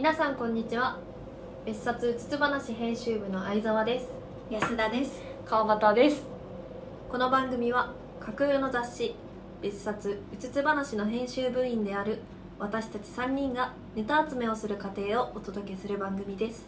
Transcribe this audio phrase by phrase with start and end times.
[0.00, 0.98] 皆さんこんにちは。
[1.66, 4.08] 別冊うつつ話編集部の相沢です。
[4.48, 5.20] 安田です。
[5.44, 6.22] 川端です。
[7.10, 9.14] この番組は架空の雑誌
[9.60, 12.20] 別冊うつつ話の編集部員である
[12.58, 16.66] 私たち3人がネタ集めをする過程をお届けする番組です。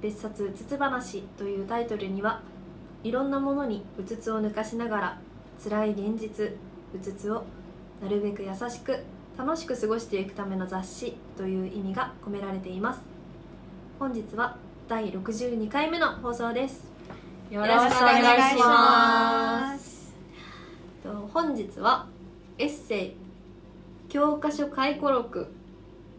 [0.00, 2.42] 別冊うつつ話というタイトルには
[3.02, 5.18] いろんなものにうつつを抜かしながら
[5.60, 6.46] 辛い現実
[6.94, 7.42] うつつを
[8.00, 9.00] なるべく優しく
[9.36, 13.00] 楽しく過ごしていくための雑誌という意味が込められています。
[13.98, 14.56] 本日は
[14.88, 16.84] 第62回目の放送です。
[17.50, 20.14] よろしくお願いします。
[21.02, 22.06] と本日は
[22.58, 23.16] エッセイ
[24.08, 25.52] 教科書回顧録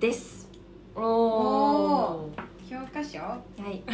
[0.01, 0.49] です。
[0.93, 2.29] おお
[2.69, 3.19] 教科書？
[3.19, 3.39] は
[3.69, 3.81] い。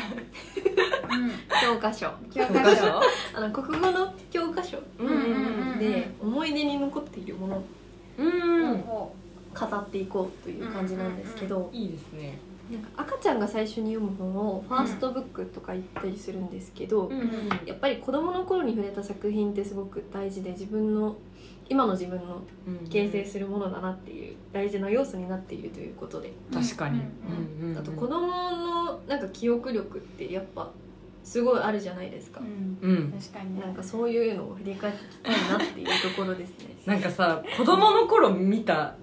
[1.11, 1.31] うん。
[1.61, 2.09] 教科書。
[2.33, 3.01] 教科書。
[3.37, 5.79] あの国語の教科書うんうんうん。
[5.79, 7.63] で思い出に残っているもの
[8.21, 8.77] をうん。
[8.79, 9.15] ほ
[9.53, 12.39] 語っていこうという感じなんですけど、いいですね。
[12.71, 17.29] なんか赤ちゃんが最初に読む本をファーストブックとか言ったりするんですけど、うん
[17.65, 21.17] やっぱり子供の頃に触れた作品ってすごく大事で自分の
[21.67, 22.41] 今の自分の
[22.89, 26.29] 形成するものだなっていう大事な要素になっているということで。
[26.29, 26.99] う確かに。
[26.99, 27.77] うんうんうん。
[27.77, 30.69] あと子供のなんか記憶力ってやっぱ
[31.23, 32.39] すごいあるじゃないですか。
[32.39, 32.77] う、ん。
[32.81, 33.11] うん。
[33.11, 33.61] 確かにね。
[33.61, 36.75] なんかそういうのを振り返っていきたいなっていうところですね。
[36.85, 38.95] なんかさ子供の頃見た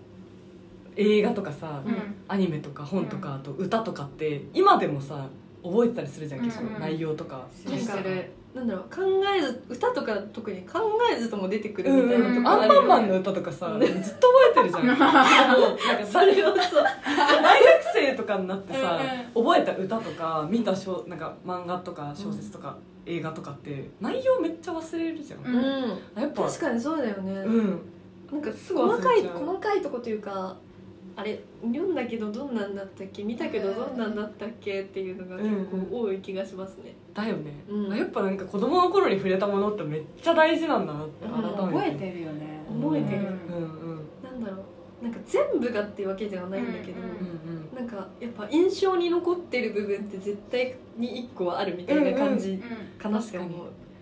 [0.96, 1.94] 映画とかさうん。
[2.26, 5.28] アニメとか本とかあと歌とかって今でもさ
[5.62, 6.80] 覚えてたりするじゃん結構うんうん。
[6.80, 7.46] 内容とか。
[8.02, 9.02] るなんだろう考
[9.36, 10.80] えず歌とか特に考
[11.12, 13.80] えずとも出てくるみたいなとこアンパンマンのの歌とかさうん。
[13.80, 14.86] ずっと覚えてるじゃん。
[14.86, 16.84] も うなんかそれをそう。
[17.40, 19.00] 大学生とかになってさ
[19.32, 25.56] 覚えた歌とか見た小なんか漫画とか小説とか映画とかって内容めっちゃ忘れるじゃん、うん。
[25.56, 27.80] うんやっぱ確かにそうだよね、うん。
[28.32, 30.56] なんかすぐ忘細かい細かいとこというか
[31.18, 33.24] あれ読んだけどどんなんだったっけ？
[33.24, 37.96] 見たけどどんなんだったっけっていうのが結構多い気がしますね、だよね、うん。
[37.96, 42.60] やっぱなんか子供の頃に触れたものってめっちゃ大事なんだなって改めて、覚えてるよね。
[42.80, 43.18] 覚えてる。
[43.18, 44.00] うんうん。
[44.22, 44.62] なんだろ
[45.02, 45.04] う。
[45.04, 47.76] なんか全部がっていうわけではないんだけど、うんうんうん。
[47.76, 52.60] なんかやっぱ印象に残ってる部分って絶対に1個はあるみたいな感じうん
[52.98, 53.50] かなって思う、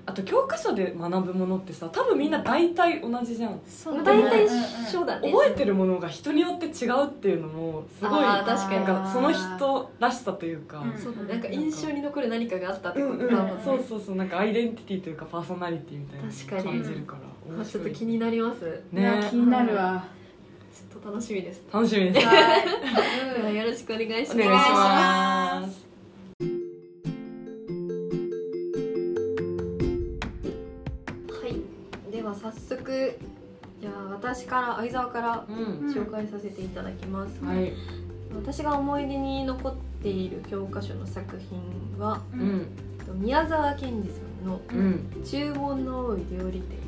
[0.09, 3.61] あと教科書で学ぶものってさ多分みんな大体同じじゃん。
[3.69, 5.33] そう大体うんうん一緒だね。
[5.33, 8.84] 覚えてるものが人によって違うっていうのもすごいあー確かに。
[8.84, 10.97] なんかその人らしさというか、うん。
[10.97, 11.28] そうだね。
[11.33, 14.17] なんか印象に残る何かがあったってうんうんことだもんね、そうそうそう。
[14.17, 16.65] なんかアイデンティティというかパーソナリティみたいなの確かに。
[16.65, 17.19] 感じるから。
[17.19, 18.81] あちょ面白いっと気になります。
[18.93, 19.27] ね。
[19.28, 20.05] 気になるわ。
[20.73, 21.62] ちょっと楽しみです。
[21.73, 22.27] 楽しみです。
[22.27, 22.62] はい。
[23.37, 24.34] では よろしくお願いします。
[24.34, 25.86] お願いします
[32.53, 33.19] 早速
[33.81, 35.93] じゃあ私から相沢からうん。
[35.93, 37.73] 紹介させていただきます、はい。
[38.34, 41.61] 私が思い出に残っている教科書の作品
[41.99, 42.67] はううんん
[43.21, 44.15] 宮沢賢治さ
[44.45, 46.79] んのうん「注文の多い料理店。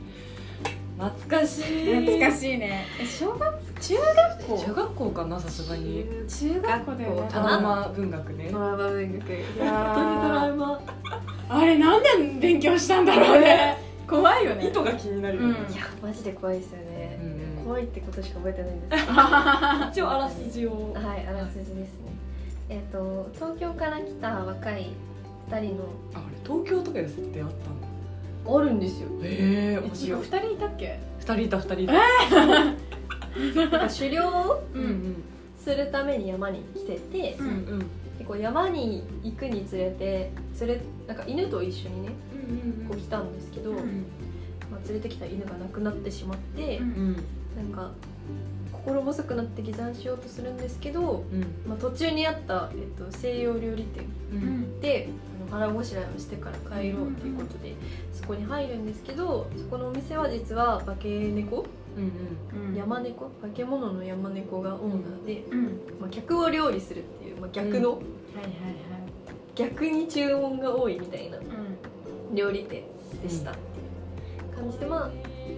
[0.98, 1.94] 懐かしい。
[2.06, 2.84] 懐かしいね。
[3.00, 4.58] え小学中学校？
[4.66, 6.04] 中学校かなさすがに。
[6.28, 8.48] 中学校だよねトラウマ文学ね。
[8.50, 9.32] ドラマ文学。
[9.32, 10.80] い本や当にドラーマ。
[11.50, 12.08] あれなんで
[12.40, 14.68] 勉強したんだろうね 怖いよね。
[14.68, 15.58] 糸が気になるよね。
[15.68, 15.72] うん。
[15.72, 17.64] いやマジで怖いですよね、うんうん。
[17.64, 19.06] 怖いってことしか覚えてないんです。
[19.06, 19.18] けど
[19.90, 20.92] 一応あらすじを。
[20.94, 21.86] はいあらすじですね。
[22.70, 24.90] えっ、と東京から来た若い
[25.50, 27.48] 2人のあれ東京とかで設定あっ
[28.44, 28.58] たの？
[28.58, 29.08] あるんですよ。
[29.22, 30.20] へえ面一白い。
[30.20, 30.98] 応二人いたっけ？
[31.20, 31.92] 二人いた二人いた。
[31.94, 35.22] なんか狩猟をうんうん。
[35.62, 37.50] するために山に来てて、ううん。
[37.50, 37.78] ん
[38.18, 40.30] でこう山に行くにつれて
[40.60, 42.08] 連れなんか犬と一緒にね
[42.48, 43.76] うんこう来たんですけど、うん
[44.70, 47.24] まあ、連れてきた犬が亡くなってしまって、うんうん
[47.56, 47.90] なんか
[48.70, 54.58] 心細くなって下山しようとするんですけど、うんまあ、途中にあった、えっと、西洋料理店ううん
[55.50, 57.74] 腹ごしらえをしてから帰ろうということで、
[58.12, 61.66] そこに入るんですけどそこのお店は実は化け猫、
[61.96, 65.64] うんうん山猫化け物の山猫がオーナーで、うん
[66.00, 68.02] まあ、客を料理するっていう、まあ、逆の、はいはい
[69.54, 71.46] 逆に注文が多いみたいなはい
[72.34, 72.84] 料理店
[73.22, 73.62] でしたってい
[74.54, 75.10] う感じでまあ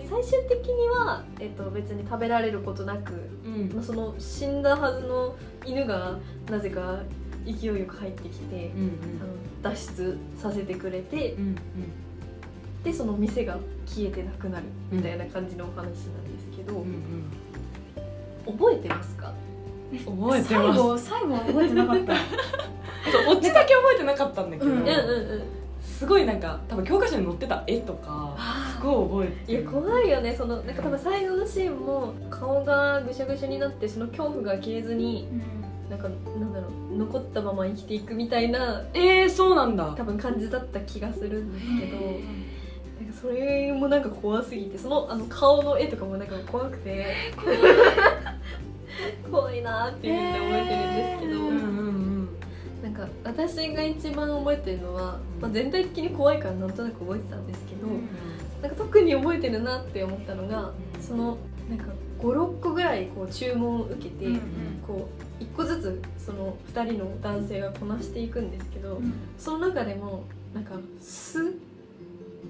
[0.09, 3.13] 最終的には、えっと、別に食べられることなく、
[3.45, 3.73] うん。
[3.75, 6.19] まあ、その死んだはずの犬が
[6.51, 7.01] なぜか
[7.45, 8.89] 勢いよく入ってきて、うんうん。
[9.21, 9.31] あの
[9.63, 11.57] 脱出させてくれてうん
[12.83, 15.95] でその店が消えてなくなるみたいな感じのお話なんで
[16.41, 17.25] すけど、うん
[18.49, 18.59] うん。
[18.59, 19.33] 覚えてますか？
[19.93, 20.81] 覚えて最ます。
[20.81, 22.15] 後最後は覚えてなかった。
[23.11, 24.93] そうオチだけ覚えてなかったんだけど、うんうんうんう
[25.37, 25.43] ん
[26.01, 28.35] すごいなんか多分教科書に載ってた絵とか
[28.75, 30.35] すごい覚えていやる怖いよね。
[30.35, 35.29] そのなんか多分最後のシーンも顔がぐしゃぐしゃになってその恐怖が消えずに
[35.91, 36.15] なんかな
[36.47, 39.95] んだろう残ったまま生きていくみたいなえー、そうなんだ。
[39.95, 47.15] 多分感じだった気がするんですけどなんかそれもなんか怖すぎてそのあの顔の絵とかもなんか怖くて。
[49.31, 49.61] 怖い。
[49.61, 51.50] なっていうふうに覚えてるんですけど、うんうんうんなん
[53.07, 57.87] か私が一番覚えてるのは、まあ、全体的に怖いからなんとなく覚えてたんですけど、
[58.63, 61.39] なんか特に覚えてるなって思ったのがその
[61.69, 61.87] なんか
[62.19, 64.41] 56個ぐらいこう注文を受けて、うん
[64.87, 65.09] こ
[65.41, 69.15] う1個ずつその2人の男性がこなしていくんですけど、うん。
[69.39, 70.25] その中でも
[70.55, 71.57] なんか酢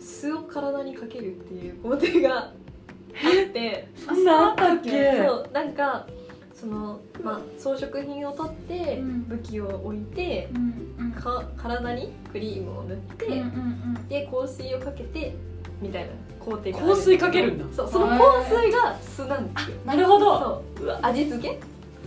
[0.01, 4.91] 酢を体にかけるっていう工程があって そんなあったっけ？
[5.25, 6.07] そうなんか
[6.61, 9.23] その、まあ、装飾品を取ってうん。
[9.29, 10.49] 武器を置いて
[11.19, 13.43] か体にクリームを塗って、
[14.09, 15.35] で香水をかけて
[15.81, 17.65] みたいな工程があ香水かけるんだ。
[17.75, 18.17] そうその香
[18.61, 19.77] 水が酢なんですよ。
[19.87, 20.63] なるほど。
[21.03, 21.59] 味付け？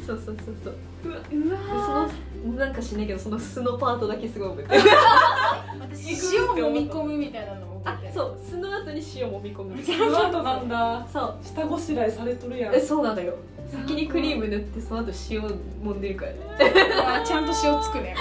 [0.06, 0.74] そうそうそうそう。
[1.06, 1.12] うん
[1.48, 2.10] うでそわ
[2.46, 4.82] のなんかしないけどその酢のパートだけすごい覚えてる。
[5.82, 8.38] 私塩揉み込むみたいなのをあそう。
[8.48, 11.08] 酢の後に塩もみ込むそのな後なんだ。
[11.12, 11.36] そう。
[11.44, 12.76] 下ごしらえされとるやん。
[12.76, 13.34] えそうなのよ
[13.74, 16.40] 先にクリーム塗ってその後塩揉んでるからね。
[17.06, 18.16] あちゃんと塩つくね。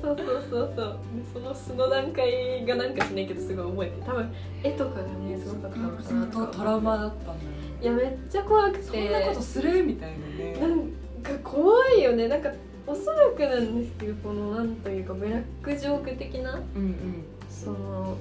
[0.00, 0.98] そうそうそうそう。
[1.14, 7.38] でその素の段階がなんかしないけどすごい覚えて多分絵とかがねすごかったのかなとかトラウマだったんだよ
[7.80, 8.84] いやめっちゃ怖くて。
[8.84, 10.58] そんなことするみたいなね。
[10.60, 10.90] なん
[11.22, 12.28] か怖いよね。
[12.28, 12.50] なんか
[12.86, 17.24] おそらくなんですけどこのなんというかブラックジョーク的なうんうん。
[17.48, 18.16] その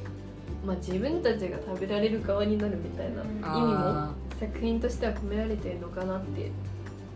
[0.65, 6.51] まあ自分たちが食べられる側になるみたいな意味もあ作品としては込められてるのかなってー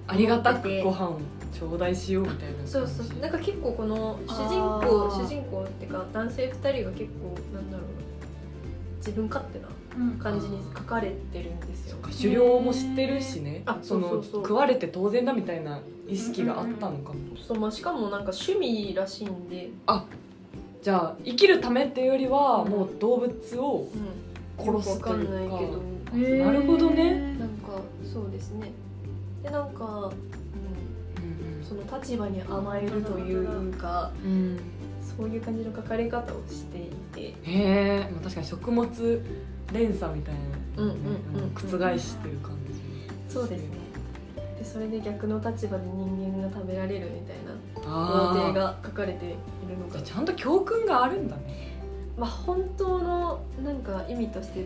[0.07, 1.19] ありがたくご飯を
[1.57, 7.87] 頂戴しようみたいなそうそうなんか結構この主人あ公ー主人公っていうか男性2人が結構なんだろう。
[9.05, 9.67] 自分勝手な
[10.17, 11.97] 感じに書かれてるんですよ。
[12.01, 13.63] 狩猟も知ってるしね。
[13.65, 14.41] あそのそうそうそう。
[14.43, 17.19] 食われて当然だみたいな意識があったのかも。
[17.45, 19.71] そう、まあ、しかもなんか趣味らしいんで、
[20.81, 22.71] じゃあ生きるためっていうよりはうん。
[22.71, 23.89] もう動物を
[24.57, 25.81] うん、殺すとよくわかいうんかないけど
[26.13, 26.45] へー。
[26.45, 27.35] なるほどね。
[27.39, 28.71] なんかそうですね。
[29.41, 34.31] でなんか、うん、その立場に甘えるというかうん。
[34.31, 34.59] うん
[35.17, 37.21] そういう感じの書かれ方をしていて。
[37.21, 38.87] へえ、まあ、確かに食物
[39.71, 43.33] 連鎖みたいな、うんうんうん覆してる感じ。
[43.33, 43.77] そうですね。
[44.57, 49.93] でそれで逆の立場で人間が食べられるみたいな工程が書かれているのが。
[49.93, 51.77] じゃあちゃんと教訓があるんだね。
[52.17, 54.65] まあ本当のなんか意味として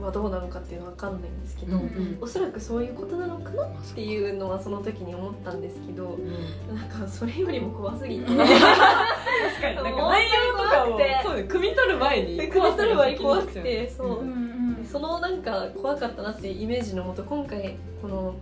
[0.00, 6.76] はどうなのかっていうのは分かんないんですけど、うんおそらくそういうことなのかなっていうのはその時に思ったんですけどうん。
[6.76, 8.26] なんかそれよりも怖すぎて。
[8.26, 9.76] 確かに。
[9.76, 14.82] なんか内容とかをそうね汲み取る前に組み取る前に怖くてそう、うんうん。
[14.82, 18.34] でそのなんか怖かったなっていうイメージのもと今回この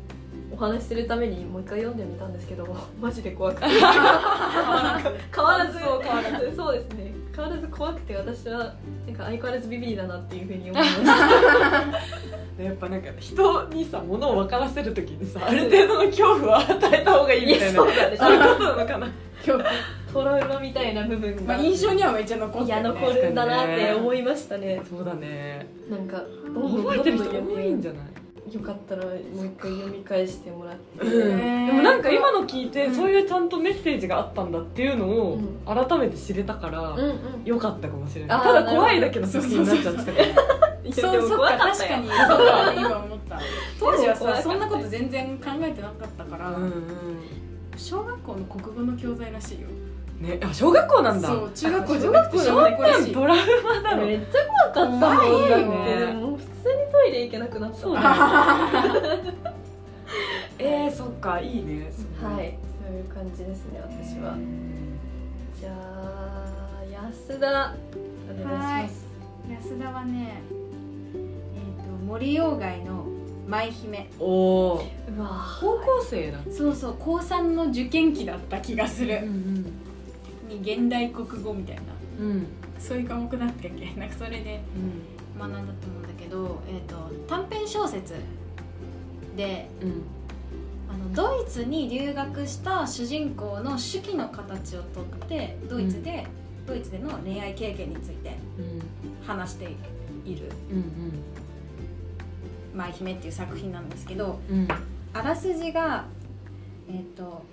[0.53, 2.67] お話しするためにもう一回読んでみたんですけど
[3.01, 3.67] マジで怖くて。
[3.71, 6.75] 変わらず変わらずそう。
[6.75, 7.13] ですね。
[7.35, 8.65] 変わらず怖くて私はな
[9.13, 11.09] んか相変わらずビビリだなっていうふうに思いました
[12.59, 17.75] でやっぱなんか人にさ物を分からせるときにさある程度の恐怖を与えた方がいいみたいな。
[17.77, 19.09] そうだねそういうことなのかな。
[20.13, 21.43] トラウマみたいな部分が。
[21.43, 23.01] まあ印象にはめっちゃ残っいやてるね。
[23.01, 24.83] 残るんだなって思いましたね。
[24.91, 25.67] そうだね。
[25.89, 26.17] なんか
[26.53, 28.10] 覚えてる人多いんじゃない？
[28.51, 29.17] よかったらもう
[29.47, 32.95] 一回読み返してもらって、でもなんか今の聞いてうん。
[32.95, 35.61] そういうちゃんとメッセージがあったんだっていうのをうん。
[35.65, 36.97] 改めて知れたから
[37.45, 38.43] よかったかもしれない。
[38.43, 40.35] ただ怖いだけの作品になっちゃって。
[40.93, 42.09] そうそっか怖かったよ確かに。
[42.09, 42.17] そう
[42.47, 43.41] だ今思った
[43.79, 46.73] 当時はさそんなこと全然考えてなかったから、うんうん。
[47.77, 49.69] 小学校の国語の教材らしいよ
[50.21, 51.29] ねあ小学校なんだ。
[51.29, 54.07] そう中学校じゃ小なくて小学校ドラマだろ。
[54.07, 56.53] めっちゃ怖かったもんだってねでも普通に
[56.93, 57.77] トイレ行けなくなった。
[57.79, 57.95] そう。
[57.95, 58.01] だ
[60.59, 61.91] えー、そっかいいね。
[62.23, 62.59] はい。
[62.87, 64.37] そういう感じですね私は。
[65.59, 67.75] じゃあ安田。
[68.31, 68.89] お願い。
[68.89, 69.07] します
[69.51, 70.43] 安田はね
[71.15, 73.07] えっ、と森鴎外の
[73.49, 74.11] 舞姫。
[74.19, 74.75] おお
[75.17, 76.39] うわ高校生だ。
[76.51, 79.65] そうそう高3の受験期だった気がする、ん
[80.51, 81.83] に現代国語みたいな。
[82.21, 82.31] うん。
[82.31, 82.47] うん
[82.79, 83.93] そういう科目だったっけ？
[84.01, 84.63] なんかそれで
[85.39, 86.97] 学んだと思うんだけど、えー、と
[87.29, 88.15] 短編小説
[89.37, 90.03] でうん。
[90.93, 96.27] あのドイツに留学した主人公の手記の形をとってドイツで、
[96.67, 98.81] ドイツでの恋愛経験についてうん。
[99.25, 99.65] 話して
[100.25, 100.51] いる。
[100.73, 101.13] うん
[102.75, 104.67] 「舞姫」っていう作品なんですけどうん。
[105.13, 106.07] あらすじが
[106.89, 107.45] えっ、と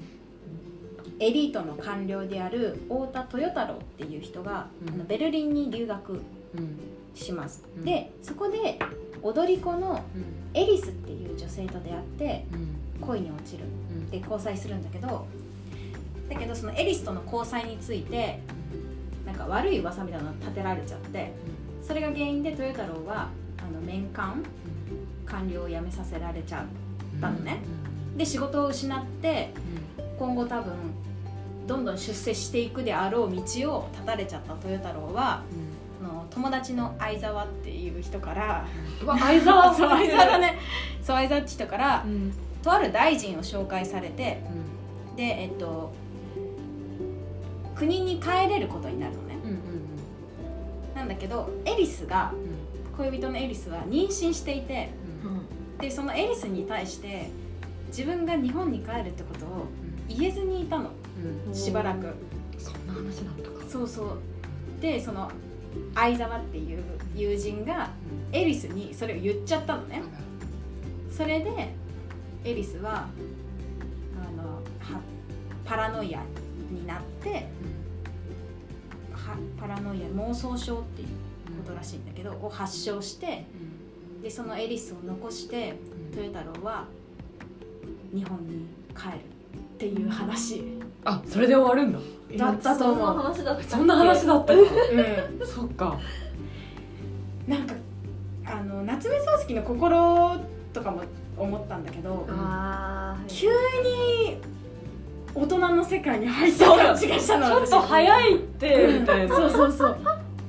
[1.19, 4.93] エリートの官僚である太田豊太郎っていう人が、うん。
[4.93, 6.79] あのベルリンに留学うん
[7.15, 7.85] します、うん。
[7.85, 8.79] でそこで
[9.23, 10.59] 踊り子のうん。
[10.59, 13.07] エリスっていう女性と出会ってうん。
[13.07, 13.63] 恋に落ちる。
[13.65, 14.09] うん。
[14.09, 15.25] で交際するんだけど
[16.29, 18.39] だけどそのエリスとの交際について
[19.25, 21.31] なんか悪い噂みたいなの立てられちゃって
[21.81, 24.43] それが原因で豊太郎はあの年間
[25.25, 27.59] 官僚を辞めさせられちゃうたのね。
[28.15, 29.53] で仕事を失って
[30.17, 30.73] 今後多分
[31.67, 35.43] どんどん出世していくであろう道を断たれちゃった豊太郎は
[36.01, 38.65] あの友達の相沢っていう人から
[39.05, 39.73] 相沢？
[39.75, 40.57] そう相沢だね。
[41.01, 42.33] そう相沢って人からうん。
[42.63, 44.41] とある大臣を紹介されて
[45.15, 45.91] でえっと
[47.75, 49.35] 国に帰れることになるのね。
[49.43, 49.57] うんうん
[50.95, 52.57] なんだけどエリスがうん。
[52.97, 54.89] 恋人のエリスは妊娠していて
[55.23, 55.77] うん。
[55.79, 57.29] でそのエリスに対して
[57.87, 59.65] 自分が日本に帰るってことを
[60.09, 60.85] 言えずにいたの。
[60.85, 61.06] うん
[61.53, 62.13] しばらく。
[62.57, 63.65] そんな話だったか。
[63.69, 64.19] そうそう。
[64.81, 65.31] でその
[65.95, 66.83] 相沢っていう
[67.15, 67.89] 友人が
[68.31, 70.01] エリスにそれを言っちゃったのね。
[71.11, 71.73] それで
[72.43, 73.07] エリスは
[74.15, 74.43] あの
[74.79, 75.01] は
[75.65, 76.21] パラノイア
[76.71, 77.47] になって
[79.13, 81.07] はパラノイア妄想症っていう
[81.63, 83.45] ことらしいんだけどを発症して
[84.21, 85.75] でそのエリスを残して
[86.15, 86.85] 豊太郎は
[88.13, 89.37] 日本に帰る
[89.77, 90.76] っていう話、
[91.09, 91.99] あそれで終わるんだ。
[92.35, 94.63] だったと思うそんな話だったそんな話だったかう
[95.43, 95.97] ん、そっか。
[97.47, 97.73] なんか
[98.45, 100.37] あの夏目漱石の心
[100.73, 101.03] とかも
[101.37, 104.41] 思ったんだけどあー急に
[105.33, 109.35] 大人の世界に入った感じがしたのちょっと早いってみたいな。
[109.35, 109.97] そうそうそう。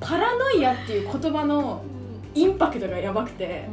[0.00, 1.84] パラノイアっていう言葉の
[2.34, 3.68] インパクトがやばくて。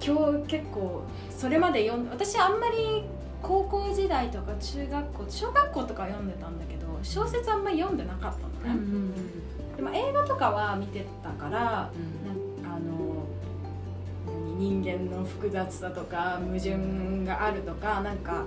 [0.00, 3.04] 今日結構それまで読ん私あんまり
[3.42, 9.14] 高校時代とか中学校小学校とかは読んでたんだけど小説あんまり読んでなかったのね、
[9.76, 11.92] でも映画とかは見てたからなん
[12.64, 13.24] あの
[14.58, 18.44] 何人間の複雑さとか矛盾があるとかなんか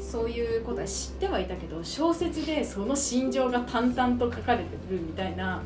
[0.00, 5.62] そういうことは知ってはいたけど小説でその心情が淡々と書かれてるみたいな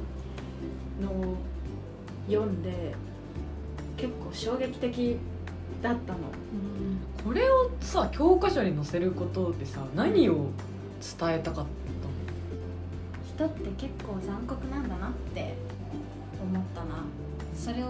[1.01, 1.37] のを
[2.29, 2.95] 読んで
[3.97, 5.17] 結構衝撃的
[5.81, 6.19] だったの。
[7.25, 10.51] これをさ教科書に載せることでさ何を
[11.19, 11.67] 伝えたかっ
[13.35, 15.55] 人って結構残酷なんだなって
[16.41, 17.05] 思ったな。
[17.55, 17.89] それを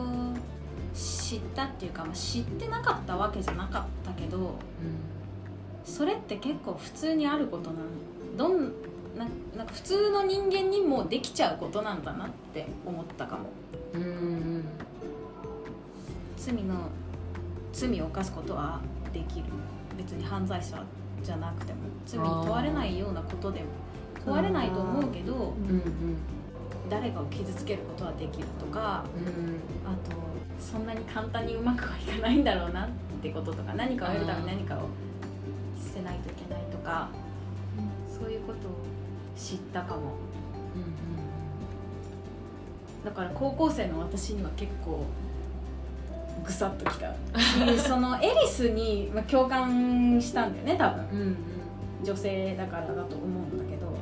[0.95, 4.59] 知ったっていうか、まあ、知ってなかったわけじゃなかったけど
[5.85, 8.73] たそれって結構普通にあることなんどん
[9.17, 13.51] ななんか普通の人間にもできちゃうことなんだなって思ったかも。
[13.95, 14.65] うんうん。
[16.37, 16.89] 罪の
[17.73, 18.81] 罪を犯すことは
[19.13, 19.47] できる。
[19.97, 20.83] 別に犯罪者
[21.23, 21.79] じゃなくても。
[22.07, 23.67] 罪に問われないようなことでも。
[24.25, 26.17] 問われないと思うけどうんうん。
[26.89, 30.17] 誰かを傷つけることはできるとかうんあと
[30.59, 32.89] そんなに簡単にうまくはいかないんだろうなっ
[33.23, 34.89] てこととか何かを得るために何かを
[35.83, 37.09] 捨てないといけないとか
[38.09, 38.73] そういうことを
[39.37, 40.17] 知ったかも。
[43.05, 45.05] だから高校生の私には結構
[46.45, 47.15] ぐさっときた。
[47.41, 51.09] しそのエリスにまあ共感したんだよね多分。
[51.13, 51.37] うんうん。
[52.05, 53.93] 女性だからだと思うんだけど。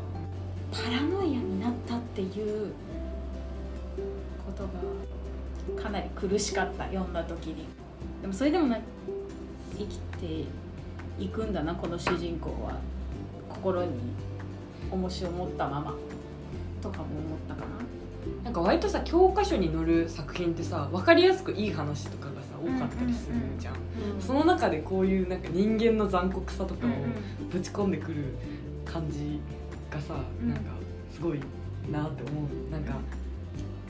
[0.72, 2.72] パラノイアになったっていう
[4.46, 4.62] こと
[5.76, 7.66] がかなり苦しかった読んだ時に。
[8.22, 8.78] でもそれでもな
[9.76, 10.44] 生きて
[11.18, 12.78] いくんだなこの主人公は。
[13.48, 13.90] 心に
[14.90, 15.94] 重しを持ったまま。
[16.80, 17.66] とかも思ったかな。
[18.44, 22.29] なんか割とさ教科書に載る作品ってさ分かりやすくいい話とか
[22.64, 23.74] 多かったりするじゃん,、
[24.20, 26.90] その中でこういうなんか人間の残酷さとかを
[27.50, 28.34] ぶち込んでくる
[28.84, 29.40] 感じ
[29.90, 30.48] がさ、うん。
[30.50, 30.70] なんか
[31.12, 31.40] すごい
[31.90, 32.70] なって思う。
[32.72, 32.94] なんか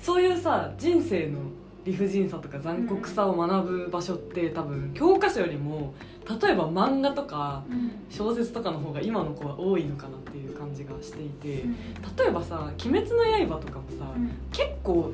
[0.00, 1.38] そういうさ人生の
[1.84, 5.94] 理不尽さとか残酷さを学ぶ場所って多分教科書よりも
[6.40, 7.90] 例えば漫画とかうん。
[8.10, 11.76] 小説とかの方が今の子は多いのかなっていう感じがしていてうん。
[12.16, 14.14] 例えばさ「鬼滅の刃」とかもさ
[14.52, 15.12] 結構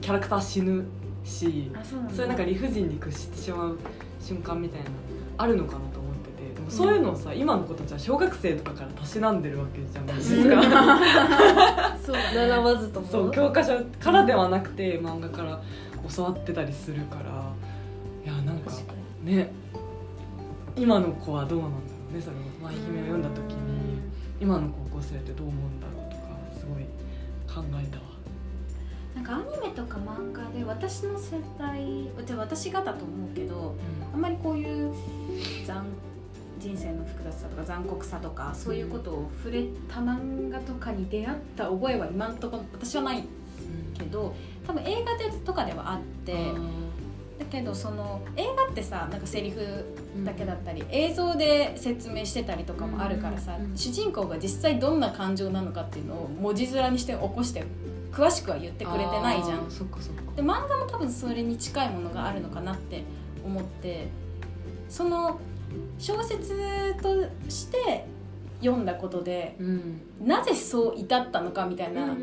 [0.00, 0.84] キャラクター死ぬ
[1.28, 3.78] しあそういうなんか理不尽に屈してしまう
[4.20, 4.86] 瞬間みたいな
[5.36, 12.16] あるのかなと思っててでもそういうのをさ、今の子たちは小学生とかからたしなんでるわけじゃないですかそう。
[12.34, 13.06] 習わずとも。
[13.06, 15.60] そう教科書からではなくて漫画から
[16.14, 17.52] 教わってたりするから。
[18.24, 18.70] いやなんか
[19.22, 19.52] ね。
[20.76, 21.82] 今の子はどうなんだろ
[22.12, 24.00] うねそれを「舞姫」を読んだ時に
[24.40, 26.22] 今の高校生ってどう思うんだろうとか
[26.56, 26.84] すごい
[27.52, 28.07] 考えたわ。
[29.18, 31.84] なんかアニメとか漫画で私の世代
[32.24, 33.74] じゃあ私がだと思うけど
[34.14, 34.94] あんまりこういう
[35.66, 35.84] 残
[36.60, 43.24] 人生の複雑さとか残酷さとかそういうことを触れた漫画とかに出会った覚えは今んところ私はない
[43.98, 46.52] けど多分映画でとかではあって
[47.40, 49.84] だけどその映画ってさなんかセリフ
[50.24, 53.76] だけだったり、映像で説明してたりとかもあるからさ、うん。
[53.76, 57.64] 主人公が実際どんな感情なのかっていうのを文字面にして起こして
[58.12, 59.58] 詳しくは言ってくれてないじゃん。
[59.58, 60.22] あーそっかそっか。
[60.36, 63.02] で漫画も多分それに近いものがあるのかなって
[63.44, 64.08] 思って
[64.88, 65.38] その
[65.98, 68.06] 小説として
[68.60, 70.00] 読んだことでうん。
[70.24, 72.16] なぜそう至ったのかみたいな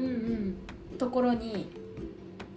[0.97, 1.69] ところに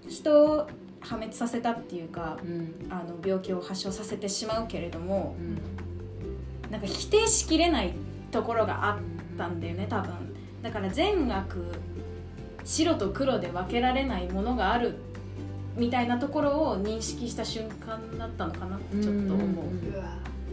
[0.08, 0.66] 人を
[1.00, 2.74] 破滅させたっていうかうん。
[2.90, 6.70] あの病気を発症させてしまうけれどもうん。
[6.70, 7.94] なんか否定しきれない
[8.30, 8.98] ところがあっ
[9.36, 10.12] たんだよね多分。
[10.62, 11.64] だから善悪
[12.68, 14.96] 白と黒で分けられないものがある
[15.74, 19.48] みたいなところを認識した瞬間だったのかなってちょっと思う。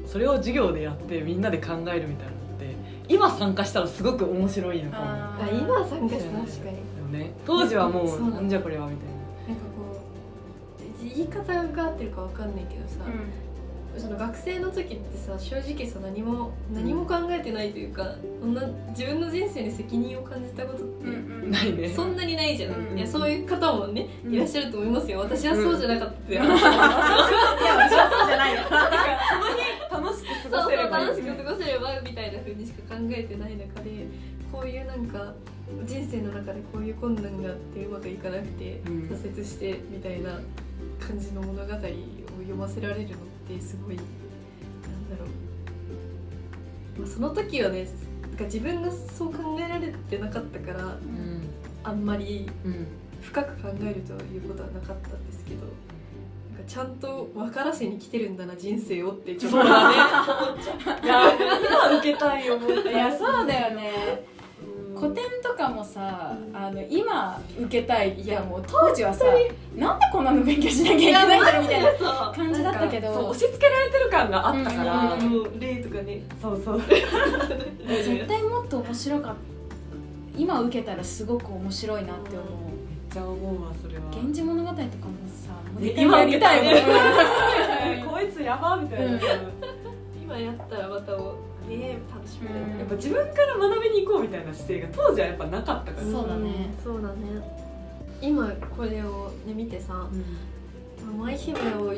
[0.08, 2.76] それを授業でやってみんなで考えるみたいなのって
[3.10, 5.04] 今参加したらすごく面白いのかも。
[5.06, 6.72] ああ今参加した確か
[7.12, 7.34] にね。
[7.46, 9.08] 当時はもそううなんじゃこれはみたい
[9.50, 9.54] な。
[9.54, 10.02] んかこ
[10.80, 13.00] う言い方が合ってるかわかんないけどさ、
[13.98, 21.90] その学生の時ってさ正直さ何も何も考えてないというか、そんな自分の人生に責任を感じたことって、うんなないね。
[21.90, 22.98] そんなにないじゃん、うん。
[22.98, 24.34] いやそういう方もね、うん。
[24.34, 25.20] いらっしゃると思いますよ。
[25.20, 28.62] 私はそうじゃなかったよ、いや私はそうじゃないよ。
[29.92, 31.08] 楽しく過ごせればいい。
[31.08, 34.08] 楽しく過ごせればみたいな風にしか考えてない中で
[34.52, 35.34] こういうなんか
[35.86, 39.10] 人生の中でこういう困難があってうまくいかなくてうん。
[39.10, 40.40] 挫折してみたいな
[41.00, 41.78] 感じの物語を
[42.48, 44.06] 読ませられるのってすごいなん
[45.10, 45.26] だろ
[46.98, 47.88] う、まあ、その時はね
[48.22, 51.42] なんか自分がそう考えられてなかったからうん。
[51.84, 52.88] あんまりうん。
[53.22, 59.64] 深く考えるということはなかったんですけどなんかちゃんと分からせに来てるんだな人生をってちょっとね。
[59.64, 61.02] 思っちゃう。
[61.06, 64.26] いや今受けたいよいやそうだよね。
[64.96, 65.35] 古典と
[65.68, 69.26] かもさあの今受けたいいやもう当時はさ
[69.76, 73.30] なんでこんなの勉強しなきゃいけないんだろうみたいな感じだったけどそう。
[73.32, 79.40] 押し付けられてる感があったから、うんもう例とかねそうそう絶対もっと面白かった
[80.38, 89.20] 今受けたらすごく面白いなって思うめっちゃ思うわそれは「源氏物語」とかもさもうね一回やりたい今受けねこいつやばみたいな、うん。
[90.22, 91.14] 今やったらまた
[91.68, 92.80] ね楽しみだよね。
[92.80, 96.50] やっぱ自分から学びに行こうみたいな姿勢が当時はやっぱなかったから、そうだね。
[96.50, 96.78] ん。
[96.84, 97.16] そうだね。
[98.22, 100.08] 今これを、ね、見てさ
[101.18, 101.94] 「舞姫」を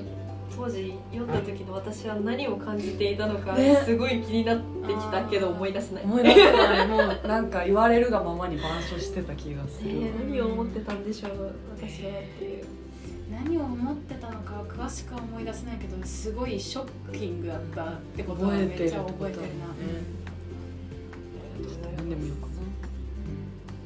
[0.55, 3.75] 当時読んだ時の私は何を感じていたのかね。
[3.85, 6.87] すごい気になってきたけど思い出せない、思い出せない。
[6.87, 12.76] もうなんか言われるがままに板書してた気がする、ね何を思ってたんでしょう私はっていう
[13.47, 19.47] 何を思ってたのかは詳しくは思い出せないけどすごいショッキングだったってことは覚えてるめっちゃ覚えてるな、
[21.95, 22.47] 何でもいいのか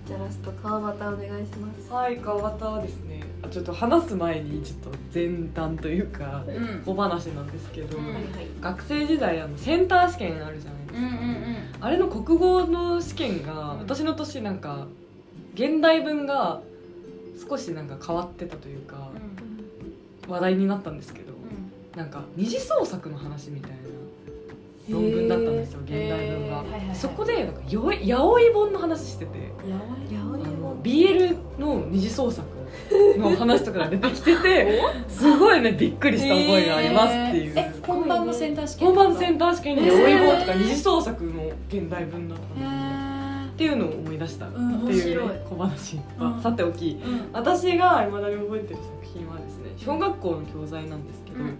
[0.08, 1.90] じゃあラスト川端お願いします。
[1.90, 3.22] なはい川端はですね。
[3.44, 6.82] あちょっと話す前にちょっと前段というかうん。
[6.84, 8.06] 小話なんですけど、うん。
[8.06, 8.24] はいはい
[8.60, 11.42] 学生時代あのセンター試験あるじゃないですか、うんうん
[11.80, 13.80] あれの国語の試験がうん。
[13.82, 14.88] 私の年なんか
[15.54, 16.62] 現代文が
[17.48, 19.12] 少しなんか変わってたというか
[20.28, 21.34] 話題になったんですけど
[21.96, 23.78] なんか二次創作の話みたいな
[24.90, 26.58] 論文だったんですよ現代文が。
[26.58, 26.96] へーはいはいはい。
[26.96, 30.82] そこでなんかよ八百本の話しててや八百本。
[30.84, 32.48] BL の二次創作
[33.18, 42.81] の話とかが出てきてて すごいねびっくりした覚えがありますっていう、え本番のセンター試験本番センタター試験に八百本とか二次創作の現代文だったんです
[43.62, 45.16] っていうのを思い出したってうんい。
[45.16, 46.42] う、ね、小話は、うん。
[46.42, 47.00] さておき。
[47.06, 47.30] うん。
[47.32, 51.58] 私が未だに覚えてる作品はですね小学校の教材なんですけど、うん。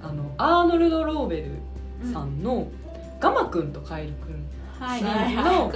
[0.00, 2.68] あのアーノルド・ローベルさんの
[3.20, 4.46] 「ガマくんとカエルくん
[4.80, 5.12] はいはい。
[5.12, 5.58] はいはい。
[5.58, 5.72] の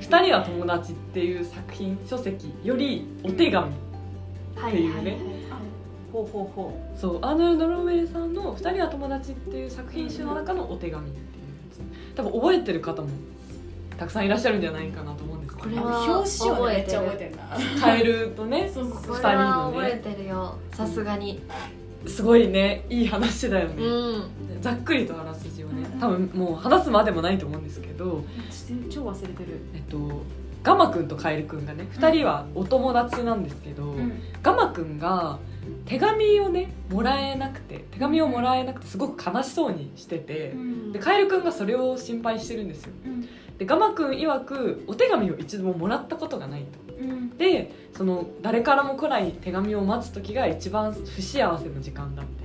[0.00, 3.74] 二人は友達」っていう作品書籍よりお手紙、っ
[4.70, 5.18] ていうね
[6.12, 11.24] ほうほうほそうアーノルド・ローベルさんの「二人は友達」っていう作品集の中のお手紙っていうや
[11.72, 12.14] つ。
[12.14, 13.08] 多分覚えてる方も
[13.96, 15.68] たくさんいらっしゃるんじゃないかなと思うんですけど。
[15.68, 17.80] これは表紙はねめっちゃ覚えてるな。
[17.80, 20.58] カエルとねそうそうそうこれ二人は覚えのねてるよ。
[20.72, 21.42] さすがに
[22.06, 24.60] すごいねいい話だよね、うん。
[24.60, 28.24] ざっくりとあらすじをねうん多分もう話すまでもないと思うんですけど、
[28.90, 29.60] 超忘れてる。
[29.74, 30.22] えっと、
[30.62, 34.20] ガマくんとカエルくんがね2人はお友達なんですけど、うん。
[34.42, 35.38] ガマくんが
[35.86, 40.54] 手紙をねもらえなくて手紙をもらえなくてすごく悲しそうにしてて
[40.92, 42.92] でカエルくんがそれを心配してるんですよ。
[43.06, 46.94] うんでガマくん曰くお手紙を一度ももらったことがないと。
[47.00, 47.36] うん。
[47.36, 52.44] でその誰からも来ない手紙を待つ時が一番不幸せの時間だって。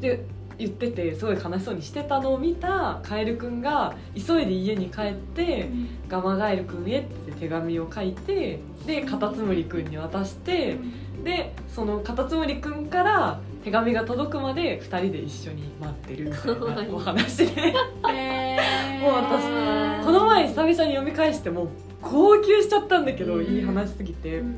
[0.00, 0.26] で
[0.58, 5.68] 言っててすごい悲しそうにしてたのを見たカエルくんが急いで家に帰って
[6.08, 10.78] 「ガマガエルくんへ」って手紙を書いてでカタツムリくんに渡して
[11.24, 17.74] でそのカタツムリくんから手紙が届くまで2人で一緒に待ってるみたいなお話で。
[18.12, 19.00] えー。
[19.00, 21.68] もう私この前久々に読み返してもう
[22.02, 23.44] 号泣しちゃったんだけど、うん。
[23.46, 24.54] いい話すぎて、うん。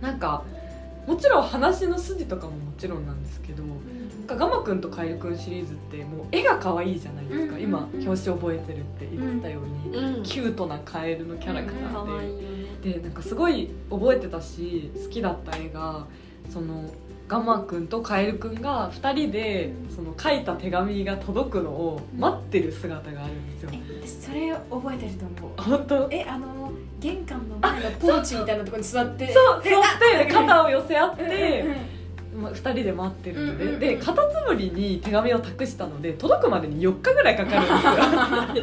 [0.00, 0.44] なんか
[1.08, 3.76] もちろん話の筋とかももちろんなんですけどなん。
[4.28, 7.62] かガマくんとカエルくんシリーズってもう絵が可愛いじゃないですか、うん。
[7.62, 10.22] 今表紙覚えてるって言ってたように、うん。
[10.22, 12.50] キュートなカエルのキャラクタ可ーで、愛いよね。
[12.80, 16.06] でなんかすごい覚えてたし好きだった絵が
[16.48, 16.88] その
[17.30, 23.70] ガマくんとカエルくんが2人でその書いた手紙が届くのを待ってる姿があるんですよ。
[23.72, 25.62] えそれ覚えてると思う。
[25.62, 26.08] 本当？
[26.10, 29.82] えあの玄関の前のポーチみたいなところに座ってそうで座っ
[30.18, 31.76] てで肩を寄せ合っうんうんてうん、まあ、
[32.48, 33.80] 2人で待ってるので、うんうんうん。
[33.80, 38.60] でカタツムリに手紙を託したので届くまでに4日ぐらいかかるんで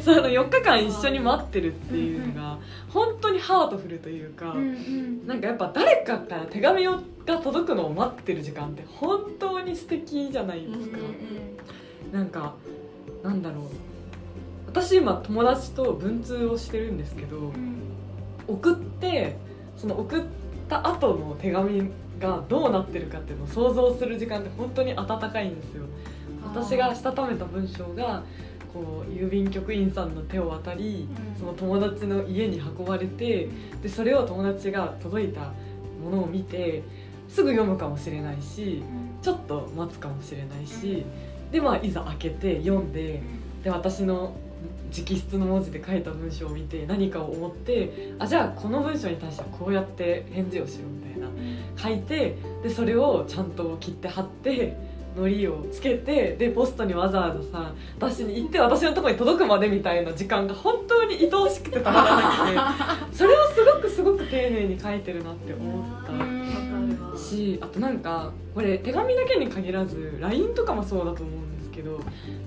[0.00, 0.14] すよ。
[0.16, 2.58] その4日間一緒に待ってるっていうのが
[2.88, 5.26] 本当にハートフルというか、うんうん。
[5.26, 10.98] なんかやっぱ誰かから手紙をが届くのを待ってる時間って本当に素敵じゃないですか、
[12.12, 12.54] なんか
[13.22, 13.64] なんだろう。
[14.66, 17.76] 私今友達と文通をしてるんですけど、うん。
[18.46, 19.36] 送って
[19.76, 20.22] その送っ
[20.68, 25.84] た後の手紙がどうなってるかっていうのを想像する時間って本当に温かいんですよ。
[26.44, 28.22] 私がしたためた文章が
[28.72, 31.40] こう郵便局員さんの手を渡りうん。
[31.40, 33.48] その友達の家に運ばれて
[33.82, 35.52] でそれを友達が届いた
[36.02, 36.82] ものを見て
[37.28, 38.82] すぐ読むかもしれないし
[39.22, 41.04] ちょっと待つかもしれないし
[41.50, 43.22] でまあいざ開けて読んで
[43.62, 44.36] で私の
[44.92, 51.03] 直筆の文字で書いた文章を見て何かを思ってあじゃあこの文章に対してはこうやって返事をしようみ
[51.76, 54.76] 書いてでそれをちゃんと切って貼って
[55.16, 66.44] 糊をつけてでポストにわざわざさ私に行って私のところに届くまでみたいな時間が本当に愛おしくてたまらなくて それをすごくすごく丁寧に書いてるなって思った。
[67.16, 72.00] しあとなんかこれ手紙だけに限らず LINE とかもそうだと思うんですけど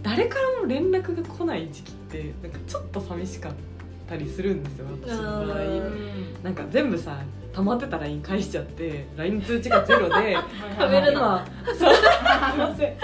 [0.04, 3.77] 誰からも連絡が来ない時期ってなんかちょっと寂しかった
[4.16, 7.20] りするんですよ私の場合うんなんか全部さ
[7.54, 10.38] 溜まってた LINE 返しちゃって LINE 通知がゼロで
[10.80, 11.76] 食べるの今そう。
[11.76, 12.98] すいません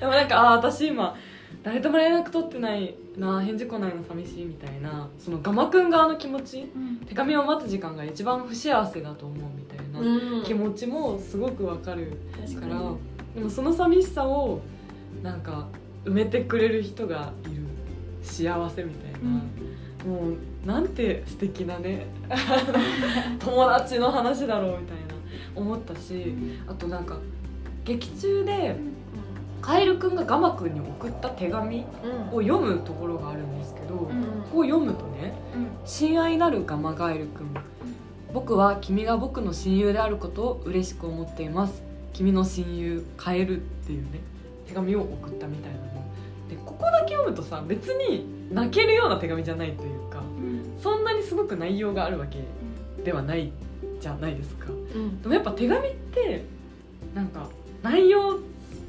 [0.00, 1.14] でもなんかああ私今
[1.62, 6.72] 誰とも連絡取ってないな返事来ないの寂しいみたいなそのガマくん側の気持ち
[7.06, 10.44] 手紙を待つ時間が一番不幸せだと思うみたいなうん。
[10.44, 12.16] 気持ちもすごくわかる
[12.48, 12.96] 確からかに
[13.34, 14.62] でもその寂しさを
[15.22, 15.68] なんか
[16.06, 17.60] 埋めてくれる人がいる。
[18.22, 19.40] 幸せみたいな、
[20.06, 20.30] も
[20.64, 22.06] うなんて素敵なね
[23.38, 25.14] 友達の話だろうみたいな
[25.54, 26.34] 思ったし
[26.68, 27.18] あとなんか
[27.84, 28.76] 劇中で
[29.60, 32.38] カエルくんがガマくんに送った手紙うん。
[32.38, 34.22] を読むところがあるんですけど、こうん。
[34.50, 35.34] こを読むとね
[35.84, 37.46] 親愛なるガマガエル君
[38.32, 41.82] 僕は君が僕の親友であることを嬉しく思っています。
[42.12, 44.20] 君の親友カエルっていうね
[44.66, 45.84] 手紙を送ったみたいなの
[46.50, 50.22] でここだけ読むとさ別に泣けるような手紙じゃないというか
[50.82, 52.42] そんなにすごく内容があるわけ
[53.04, 53.52] ではない
[54.00, 54.66] じゃないですか。
[54.70, 55.22] うん。
[55.22, 56.44] でもやっぱ手紙って
[57.14, 57.48] なんか
[57.82, 58.38] 内容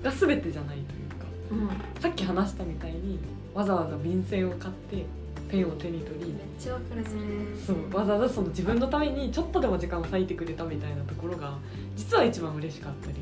[0.02, 2.02] が全てじゃないというかうん。
[2.02, 3.20] さっき話したみたいに
[3.54, 5.06] わざわざ便箋を買って
[5.50, 7.22] ペンを手に取りめっちゃわかるそれ。
[7.66, 11.58] そうわざわざその自分のためにちょっとでも時間を割いてくれたみたいなところが
[11.98, 13.16] 実は一番嬉しかったり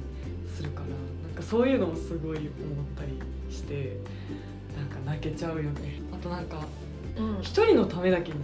[0.56, 0.86] するから
[1.40, 2.50] かそういうのもすごい思っ
[2.96, 3.20] たり
[3.54, 3.98] して
[4.78, 6.02] なんか泣けちゃうよね。
[6.14, 6.58] あとなんか
[7.18, 7.42] うん。
[7.42, 8.38] 一人のためだけに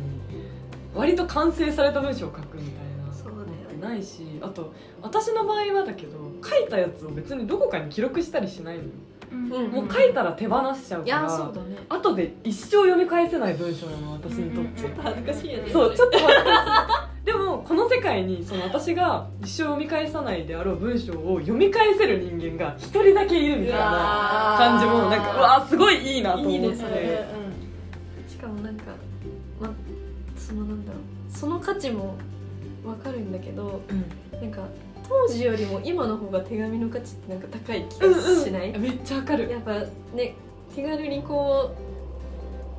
[0.93, 3.45] 割と完成された文章を書くみたいなそうだよ
[3.79, 8.89] ないしあと私の場合はだけど書いたやつを別にどこかに記録したりしないのよ。
[9.31, 9.51] うん。
[9.51, 11.77] うんもう書いたら手放しちゃうからそうだね。
[11.89, 15.03] 後で一生読み返せない文章なの私にとって、うんうんうん。
[15.03, 15.71] 恥ずかしいよね。
[15.71, 26.57] そうちょっと恥ずかしいでもこの世界にその私が一生読み返さないであろう文章を読み返せる人間が一人だけいるみたいな感じもなんかうわすごいいいなと思って。
[26.57, 27.25] いいですね
[28.27, 28.83] しかもなんか
[29.59, 29.73] ま
[30.37, 32.15] そのなんだろうその価値も
[32.85, 34.25] わかるんだけどうん。
[34.39, 34.61] なんか
[35.07, 39.49] 当時よりも今の方が手紙の価値ってなんか高い気がしない、めっちゃわかる。
[39.49, 39.73] やっぱ
[40.15, 40.35] ね
[40.75, 41.75] 手軽にこ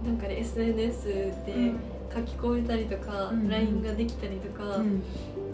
[0.05, 1.07] うなんかね SNS
[1.47, 1.73] で
[2.17, 5.03] 書き込めたりとか、うん LINE ができたりとか、うん。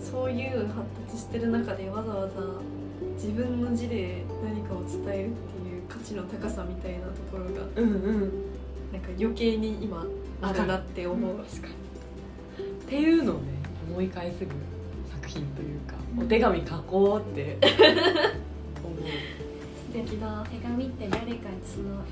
[0.00, 2.34] そういう発達してる中でわざわざ
[3.14, 8.20] 自分の字で何かを伝えるっていう価値の高さみたいなところがうんうん。
[8.92, 10.04] なんか余計に今
[10.40, 11.74] あるなって思う、確かに
[12.64, 13.42] っていうのをね
[13.88, 14.50] 思い返せる
[15.10, 17.58] 作品というかお手紙書こうって
[18.82, 18.98] 思う。
[19.92, 20.46] 素敵だ。
[20.50, 22.02] 手紙って誰かにその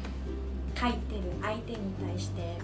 [0.79, 2.57] 書いてる相手に対して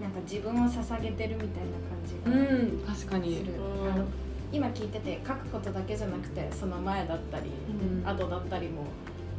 [0.00, 3.44] なんか自分を捧げてるみたいな感じがうん確かに。
[3.92, 4.04] あの
[4.52, 8.08] 今聞いてて書くことだけじゃなくてその前だったり、うん。
[8.08, 8.84] 後だったりも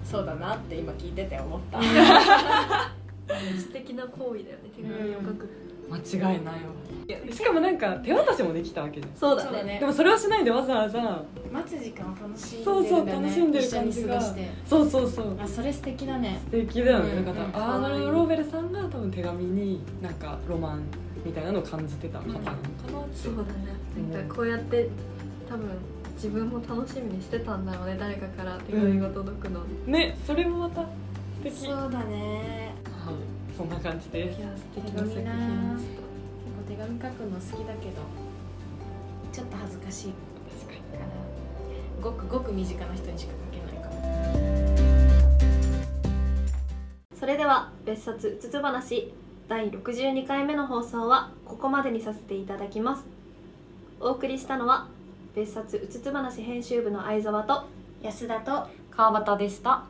[0.03, 1.79] そうだなって今聞いてて思った。
[3.57, 5.49] 素敵な行為だよね手紙を書く、
[5.89, 6.77] 間違いないわ。
[7.31, 9.15] しかもなんか手渡しもできたわけじゃん。
[9.15, 9.79] そうだね。
[9.79, 11.23] でもそれをしないでわざわざ。
[11.51, 14.21] 待つ時間を楽しんでそうそうるんだよね楽しんでる感じが。
[14.65, 15.39] そうそうそう。
[15.41, 16.41] あそれ素敵だね。
[16.45, 17.25] 素敵だよね、うん。
[17.25, 17.55] だから、うん。
[17.55, 20.83] アーノルド・ローベルさんが多分手紙になんかロマン
[21.25, 23.49] みたいなのを感じてた方なのかなって、そうだね。
[24.11, 24.89] なんかこうやって
[25.49, 25.69] 多分
[26.15, 27.95] 自分も楽しみにしてたんだろうね。
[27.97, 30.87] 誰かから手紙が届くの、ねそれもまた素
[31.43, 31.55] 敵。
[31.55, 32.59] そうだね。
[32.59, 32.66] はい
[33.57, 34.39] そんな感じです。
[34.39, 35.41] いや素敵な作品でした結
[36.53, 38.03] 構手紙書くの好きだけど
[39.33, 40.13] ちょっと恥ずかしい
[40.61, 41.05] 確から
[41.99, 43.95] ごくごく身近な人にしか書けないかも
[47.19, 49.11] それでは別冊うつつ話
[49.47, 53.05] 第62回目の放送はここまでにさせていただきます。
[53.99, 54.87] お送りしたのは
[55.35, 57.65] 別冊うつつ話編集部の相沢と
[58.03, 59.85] 安田と川端でした。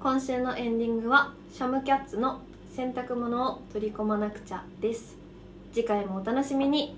[0.00, 2.42] 今週のエンディングはシャムキャッツの
[2.74, 5.16] 洗濯物を取り込まなくちゃです。
[5.72, 6.96] 次回もお楽しみに。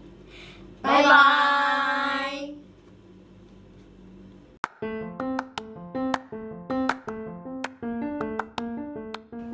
[0.83, 1.11] バイバ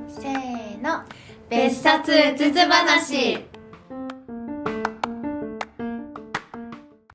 [0.06, 1.02] せーの。
[1.50, 3.51] 別冊うつつ話